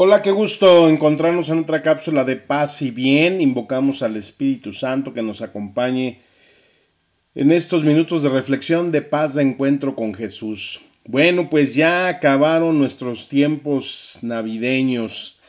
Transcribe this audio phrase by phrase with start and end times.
[0.00, 3.40] Hola, qué gusto encontrarnos en otra cápsula de paz y bien.
[3.40, 6.20] Invocamos al Espíritu Santo que nos acompañe
[7.34, 10.78] en estos minutos de reflexión de paz de encuentro con Jesús.
[11.04, 15.40] Bueno, pues ya acabaron nuestros tiempos navideños,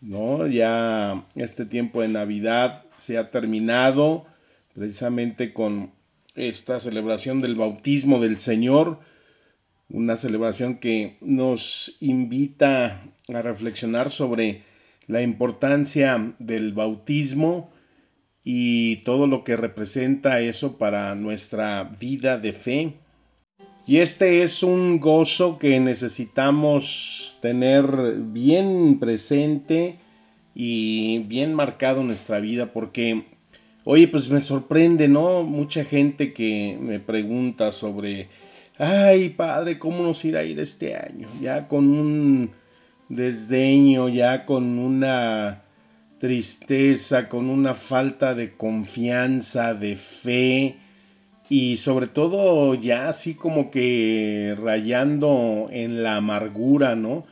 [0.00, 0.48] ¿no?
[0.48, 4.24] Ya este tiempo de Navidad se ha terminado
[4.74, 5.92] precisamente con
[6.34, 8.98] esta celebración del bautismo del Señor
[9.92, 13.02] una celebración que nos invita
[13.32, 14.62] a reflexionar sobre
[15.06, 17.70] la importancia del bautismo
[18.42, 22.94] y todo lo que representa eso para nuestra vida de fe.
[23.86, 27.84] Y este es un gozo que necesitamos tener
[28.16, 29.96] bien presente
[30.54, 33.24] y bien marcado en nuestra vida porque,
[33.84, 35.42] oye, pues me sorprende, ¿no?
[35.42, 38.28] Mucha gente que me pregunta sobre
[38.78, 41.28] ay padre, ¿cómo nos irá a ir este año?
[41.40, 42.50] Ya con un
[43.08, 45.62] desdeño, ya con una
[46.18, 50.76] tristeza, con una falta de confianza, de fe
[51.48, 57.26] y sobre todo ya así como que rayando en la amargura, ¿no?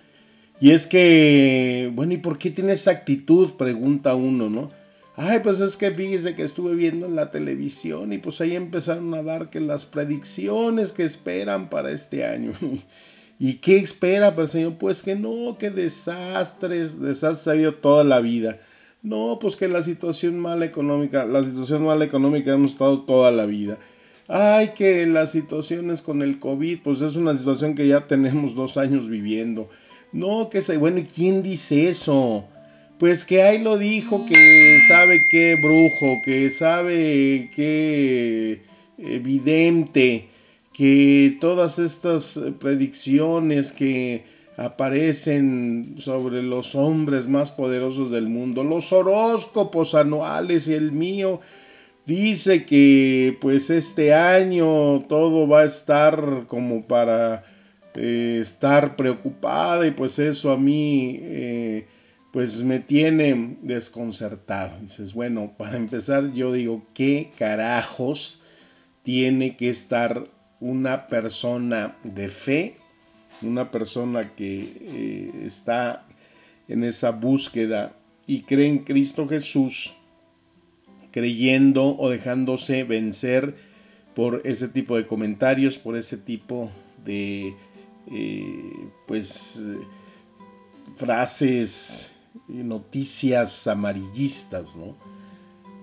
[0.60, 3.52] Y es que, bueno, ¿y por qué tiene esa actitud?
[3.52, 4.70] Pregunta uno, ¿no?
[5.16, 9.12] Ay, pues es que fíjese que estuve viendo en la televisión y pues ahí empezaron
[9.14, 12.52] a dar que las predicciones que esperan para este año.
[13.38, 14.74] ¿Y qué espera para el Señor?
[14.78, 18.58] Pues que no, que desastres, desastres ha habido toda la vida.
[19.02, 23.46] No, pues que la situación mala económica, la situación mala económica hemos estado toda la
[23.46, 23.78] vida.
[24.28, 28.76] Ay, que las situaciones con el COVID, pues es una situación que ya tenemos dos
[28.76, 29.70] años viviendo.
[30.12, 32.44] No, que se, bueno, ¿y quién dice eso?
[33.00, 38.60] Pues que ahí lo dijo, que sabe qué brujo, que sabe qué
[38.98, 40.28] evidente,
[40.74, 44.24] que todas estas predicciones que
[44.58, 51.40] aparecen sobre los hombres más poderosos del mundo, los horóscopos anuales y el mío,
[52.04, 57.44] dice que pues este año todo va a estar como para
[57.94, 61.86] eh, estar preocupada y pues eso a mí eh,
[62.32, 64.78] pues me tiene desconcertado.
[64.80, 68.40] Dices, bueno, para empezar yo digo, ¿qué carajos
[69.02, 70.24] tiene que estar
[70.60, 72.76] una persona de fe,
[73.42, 76.04] una persona que eh, está
[76.68, 77.92] en esa búsqueda
[78.26, 79.92] y cree en Cristo Jesús,
[81.10, 83.54] creyendo o dejándose vencer
[84.14, 86.70] por ese tipo de comentarios, por ese tipo
[87.04, 87.54] de,
[88.12, 88.72] eh,
[89.06, 89.60] pues,
[90.96, 92.09] frases
[92.52, 94.94] noticias amarillistas, ¿no?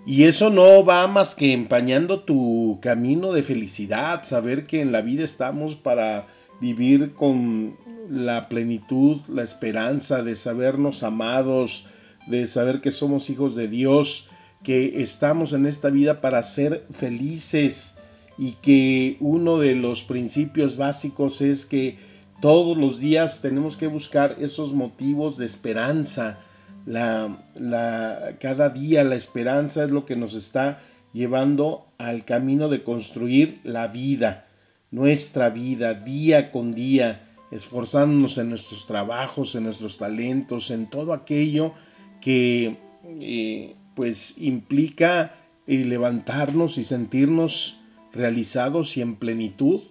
[0.06, 5.02] Y eso no va más que empañando tu camino de felicidad, saber que en la
[5.02, 6.28] vida estamos para
[6.62, 7.76] vivir con
[8.10, 11.88] la plenitud, la esperanza de sabernos amados,
[12.26, 14.30] de saber que somos hijos de Dios,
[14.64, 17.98] que estamos en esta vida para ser felices
[18.38, 21.98] y que uno de los principios básicos es que
[22.42, 26.40] todos los días tenemos que buscar esos motivos de esperanza.
[26.88, 30.81] La, cada día la esperanza es lo que nos está
[31.12, 34.48] llevando al camino de construir la vida,
[34.92, 41.74] nuestra vida, día con día, esforzándonos en nuestros trabajos, en nuestros talentos, en todo aquello
[42.22, 42.78] que
[43.19, 45.36] eh, pues implica
[45.68, 47.80] eh, levantarnos y sentirnos
[48.14, 49.81] realizados y en plenitud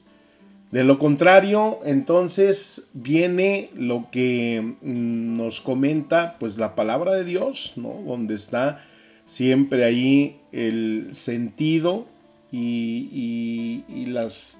[0.77, 7.73] de lo contrario, entonces viene lo que mm, nos comenta pues la palabra de Dios,
[7.77, 8.03] ¿no?
[8.07, 8.85] Donde está
[9.25, 12.07] siempre ahí el sentido
[12.53, 14.59] y, y las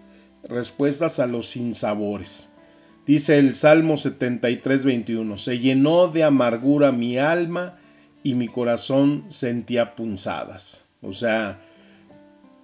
[0.49, 2.49] respuestas a los sinsabores.
[3.07, 7.79] Dice el Salmo 73, 21, se llenó de amargura mi alma
[8.23, 10.83] y mi corazón sentía punzadas.
[11.03, 11.61] O sea,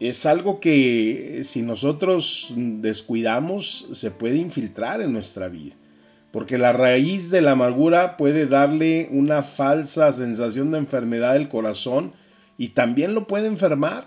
[0.08, 5.76] es algo que si nosotros descuidamos se puede infiltrar en nuestra vida.
[6.32, 12.12] Porque la raíz de la amargura puede darle una falsa sensación de enfermedad del corazón
[12.58, 14.06] y también lo puede enfermar.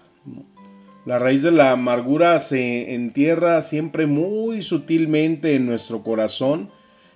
[1.05, 6.69] La raíz de la amargura se entierra siempre muy sutilmente en nuestro corazón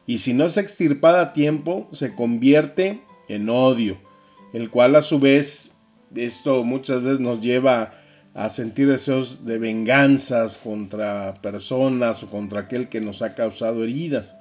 [0.05, 3.97] y si no es extirpada a tiempo, se convierte en odio,
[4.53, 5.73] el cual a su vez,
[6.15, 7.98] esto muchas veces nos lleva a
[8.49, 14.37] sentir deseos de venganzas contra personas o contra aquel que nos ha causado heridas.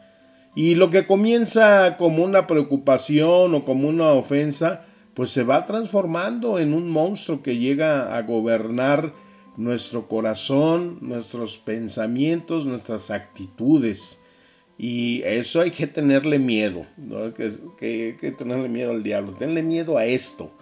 [0.55, 4.85] Y lo que comienza como una preocupación o como una ofensa,
[5.15, 9.13] pues se va transformando en un monstruo que llega a gobernar
[9.57, 14.23] nuestro corazón, nuestros pensamientos, nuestras actitudes.
[14.79, 17.35] Y eso hay que tenerle miedo, ¿no?
[17.35, 17.51] que,
[17.83, 19.33] hay que tenerle miedo al diablo.
[19.33, 20.53] Tenle miedo a esto.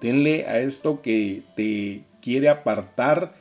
[0.00, 3.32] Tenle a esto que te quiere apartar,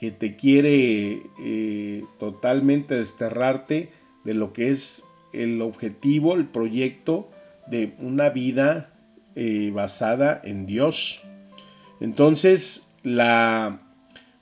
[0.00, 3.90] que te quiere eh, totalmente desterrarte
[4.24, 7.28] de lo que es el objetivo, el proyecto
[7.66, 8.90] de una vida
[9.34, 11.20] eh, basada en Dios.
[12.00, 13.80] Entonces, la,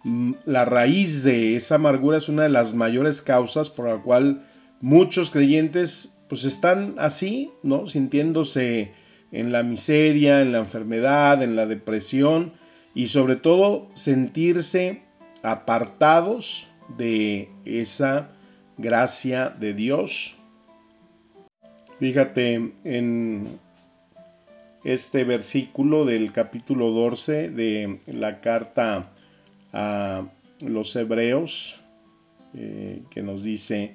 [0.05, 4.43] mm, la raíz de esa amargura es una de las mayores causas por la cual
[4.81, 7.87] muchos creyentes pues están así, ¿no?
[7.87, 8.93] Sintiéndose
[9.33, 12.53] en la miseria, en la enfermedad, en la depresión
[12.97, 15.03] y sobre todo sentirse
[15.43, 16.67] apartados
[16.97, 18.31] de esa
[18.79, 20.35] gracia de Dios.
[22.01, 23.59] Fíjate en
[24.83, 29.11] este versículo del capítulo 12 de la carta
[29.75, 30.27] a
[30.61, 31.79] los hebreos
[32.55, 33.95] eh, que nos dice,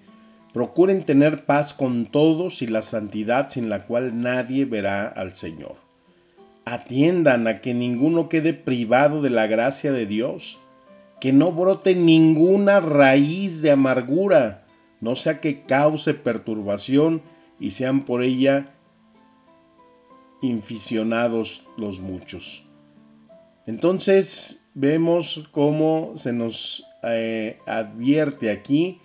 [0.53, 5.90] Procuren tener paz con todos y la santidad sin la cual nadie verá al Señor.
[6.65, 10.57] Atiendan a que ninguno quede privado de la gracia de Dios,
[11.19, 14.63] que no brote ninguna raíz de amargura,
[14.99, 17.21] no sea que cause perturbación
[17.59, 18.67] y sean por ella
[20.41, 22.63] inficionados los muchos.
[23.67, 28.99] Entonces vemos cómo se nos eh, advierte aquí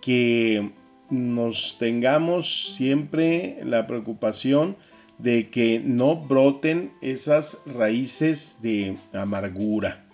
[0.00, 0.70] que
[1.10, 4.76] nos tengamos siempre la preocupación
[5.18, 10.04] de que no broten esas raíces de amargura,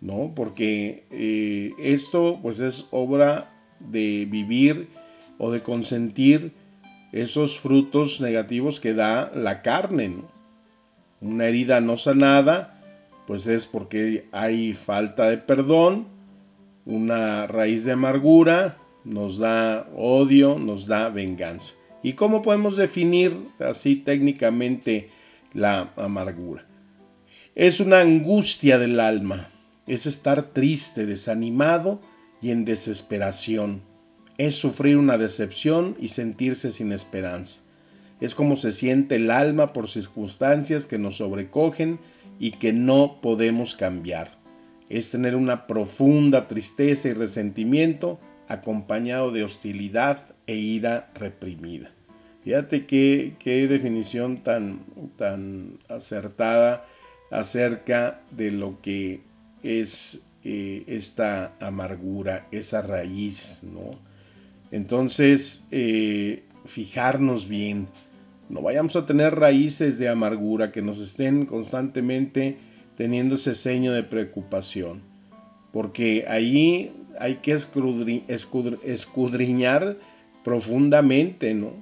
[0.00, 0.32] ¿no?
[0.34, 4.88] Porque eh, esto pues es obra de vivir
[5.38, 6.52] o de consentir
[7.12, 10.16] esos frutos negativos que da la carne.
[11.20, 12.80] Una herida no sanada,
[13.26, 16.06] pues es porque hay falta de perdón,
[16.84, 21.74] una raíz de amargura, nos da odio, nos da venganza.
[22.06, 25.10] ¿Y cómo podemos definir así técnicamente
[25.52, 26.64] la amargura?
[27.56, 29.48] Es una angustia del alma,
[29.88, 32.00] es estar triste, desanimado
[32.40, 33.82] y en desesperación.
[34.38, 37.62] Es sufrir una decepción y sentirse sin esperanza.
[38.20, 41.98] Es como se siente el alma por circunstancias que nos sobrecogen
[42.38, 44.30] y que no podemos cambiar.
[44.88, 51.90] Es tener una profunda tristeza y resentimiento acompañado de hostilidad e ira reprimida.
[52.44, 54.80] Fíjate qué, qué definición tan,
[55.16, 56.84] tan acertada
[57.30, 59.20] acerca de lo que
[59.62, 63.98] es eh, esta amargura, esa raíz, ¿no?
[64.70, 67.88] Entonces, eh, fijarnos bien,
[68.48, 72.58] no vayamos a tener raíces de amargura que nos estén constantemente
[72.96, 75.00] teniendo ese seño de preocupación,
[75.72, 77.52] porque ahí hay que
[78.84, 79.96] escudriñar
[80.46, 81.72] profundamente, ¿no?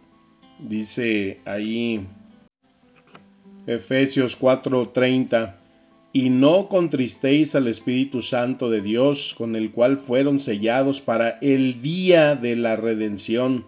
[0.58, 2.00] Dice ahí
[3.66, 5.56] Efesios 4:30,
[6.14, 11.82] y no contristéis al Espíritu Santo de Dios, con el cual fueron sellados para el
[11.82, 13.66] día de la redención.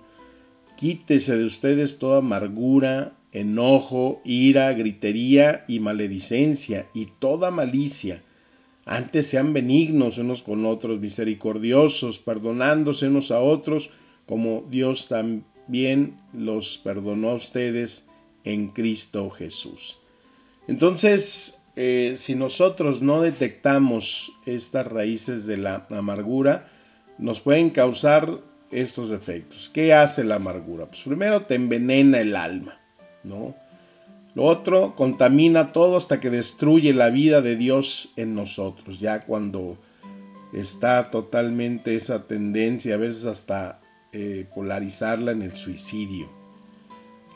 [0.78, 8.22] Quítese de ustedes toda amargura, enojo, ira, gritería y maledicencia, y toda malicia
[8.86, 13.90] antes sean benignos unos con otros, misericordiosos, perdonándose unos a otros,
[14.26, 18.06] como Dios también los perdonó a ustedes
[18.44, 19.96] en Cristo Jesús.
[20.68, 26.68] Entonces, eh, si nosotros no detectamos estas raíces de la amargura,
[27.18, 28.38] nos pueden causar
[28.70, 29.68] estos efectos.
[29.68, 30.86] ¿Qué hace la amargura?
[30.86, 32.76] Pues primero te envenena el alma,
[33.24, 33.54] ¿no?
[34.34, 39.78] Lo otro, contamina todo hasta que destruye la vida de Dios en nosotros, ya cuando
[40.52, 43.80] está totalmente esa tendencia, a veces hasta
[44.18, 46.26] eh, polarizarla en el suicidio.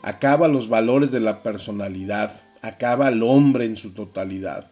[0.01, 4.65] Acaba los valores de la personalidad, acaba al hombre en su totalidad.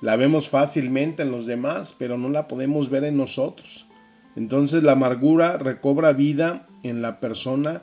[0.00, 3.84] La vemos fácilmente en los demás, pero no la podemos ver en nosotros.
[4.34, 7.82] Entonces la amargura recobra vida en la persona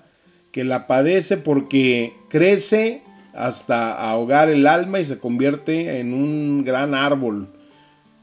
[0.51, 3.03] que la padece porque crece
[3.35, 7.49] hasta ahogar el alma y se convierte en un gran árbol.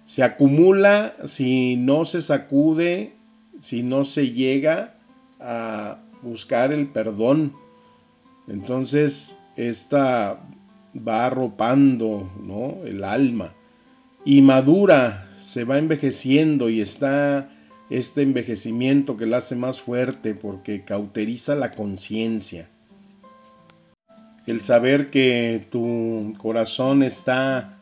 [0.06, 3.14] Se acumula si no se sacude,
[3.60, 4.95] si no se llega
[5.40, 7.52] a buscar el perdón.
[8.48, 10.38] Entonces, esta
[10.96, 12.84] va arropando ¿no?
[12.84, 13.52] el alma
[14.26, 17.48] y madura, se va envejeciendo y está
[17.90, 22.68] este envejecimiento que la hace más fuerte porque cauteriza la conciencia.
[24.48, 27.78] El saber que tu corazón está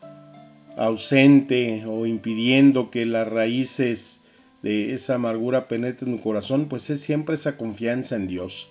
[0.77, 4.21] ausente o impidiendo que las raíces
[4.65, 8.67] de esa amargura penetren en tu corazón, pues es siempre esa confianza en Dios.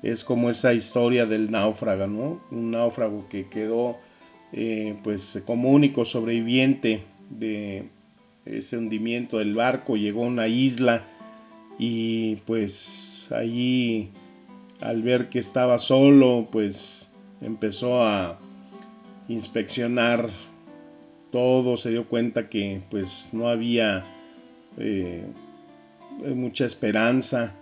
[0.00, 2.40] Es como esa historia del náufrago, ¿no?
[2.52, 3.96] Un náufrago que quedó
[4.52, 7.88] eh, pues como único sobreviviente de
[8.46, 11.02] ese hundimiento del barco, llegó a una isla
[11.80, 14.10] y pues allí
[14.80, 17.10] al ver que estaba solo, pues
[17.40, 18.38] empezó a
[19.28, 20.30] inspeccionar
[21.32, 24.04] todo, se dio cuenta que pues no había
[24.78, 25.24] eh,
[26.34, 27.54] mucha esperanza.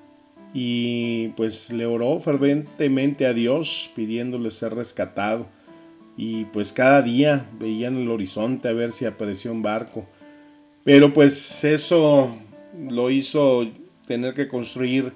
[0.55, 5.47] Y pues le oró ferventemente a Dios pidiéndole ser rescatado.
[6.17, 10.07] Y pues cada día veía en el horizonte a ver si apareció un barco.
[10.85, 12.31] Pero pues eso
[12.89, 13.67] lo hizo
[14.07, 15.13] tener que construir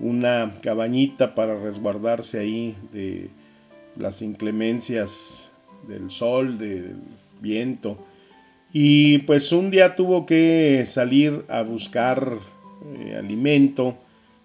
[0.00, 3.30] una cabañita para resguardarse ahí de
[3.96, 5.50] las inclemencias
[5.88, 6.96] del sol, del
[7.40, 7.96] viento.
[8.76, 12.38] Y pues un día tuvo que salir a buscar
[12.98, 13.94] eh, alimento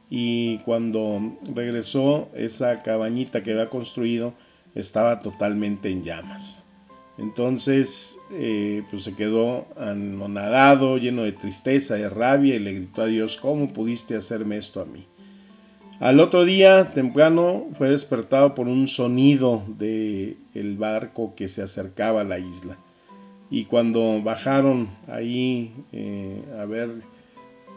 [0.08, 4.36] y cuando regresó esa cabañita que había construido
[4.76, 6.62] estaba totalmente en llamas.
[7.18, 13.08] Entonces, eh, pues se quedó anonadado, lleno de tristeza, de rabia, y le gritó a
[13.08, 15.06] Dios, ¿cómo pudiste hacerme esto a mí?
[16.00, 22.22] Al otro día, temprano, fue despertado por un sonido de el barco que se acercaba
[22.22, 22.78] a la isla.
[23.52, 26.90] Y cuando bajaron ahí eh, a ver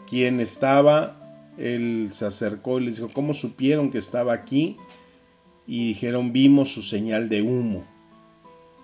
[0.09, 1.17] quién estaba,
[1.57, 4.77] él se acercó y les dijo, ¿cómo supieron que estaba aquí?
[5.65, 7.83] Y dijeron, vimos su señal de humo.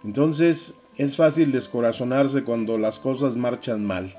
[0.03, 4.13] Entonces es fácil descorazonarse cuando las cosas marchan mal,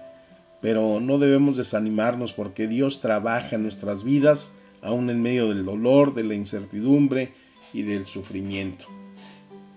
[0.60, 6.14] pero no debemos desanimarnos porque Dios trabaja en nuestras vidas aún en medio del dolor,
[6.14, 7.32] de la incertidumbre
[7.72, 8.86] y del sufrimiento.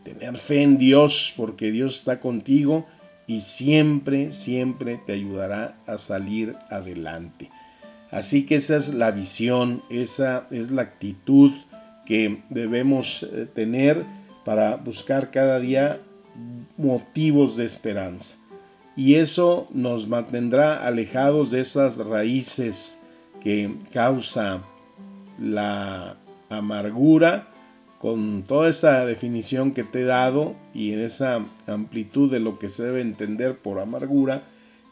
[0.03, 2.85] Tener fe en Dios porque Dios está contigo
[3.27, 7.49] y siempre, siempre te ayudará a salir adelante.
[8.11, 11.51] Así que esa es la visión, esa es la actitud
[12.05, 14.03] que debemos eh, tener
[14.45, 15.99] para buscar cada día
[16.77, 18.35] motivos de esperanza.
[18.95, 22.99] Y eso nos mantendrá alejados de esas raíces
[23.41, 24.61] que causa
[25.39, 26.15] la
[26.49, 27.47] amargura
[28.03, 32.67] con toda esa definición que te he dado y en esa amplitud de lo que
[32.67, 34.43] se debe entender por amargura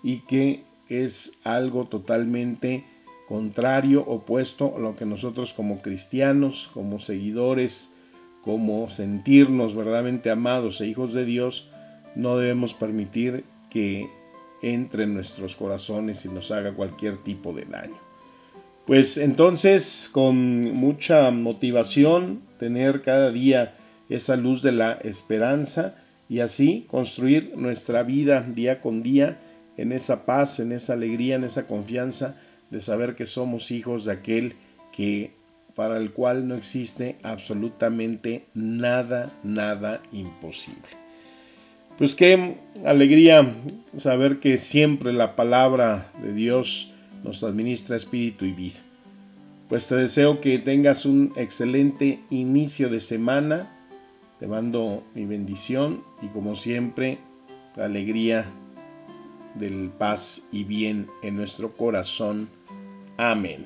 [0.01, 2.85] y que es algo totalmente
[3.27, 7.93] contrario, opuesto a lo que nosotros como cristianos, como seguidores
[8.45, 11.69] como sentirnos verdaderamente amados e hijos de Dios,
[12.15, 14.07] no debemos permitir que
[14.61, 18.10] entre en nuestros corazones y nos haga cualquier tipo de daño.
[18.85, 23.75] Pues entonces, con mucha motivación, tener cada día
[24.09, 25.95] esa luz de la esperanza
[26.29, 29.37] y así construir nuestra vida día con día
[29.77, 32.35] en esa paz, en esa alegría, en esa confianza
[32.69, 34.55] de saber que somos hijos de aquel
[34.91, 35.31] que
[35.75, 40.89] para el cual no existe absolutamente nada, nada imposible.
[41.97, 43.53] Pues qué alegría
[43.95, 46.91] saber que siempre la palabra de Dios
[47.23, 48.79] nos administra espíritu y vida.
[49.69, 53.69] Pues te deseo que tengas un excelente inicio de semana.
[54.39, 57.19] Te mando mi bendición y como siempre,
[57.75, 58.45] la alegría
[59.55, 62.49] del paz y bien en nuestro corazón.
[63.17, 63.65] Amén.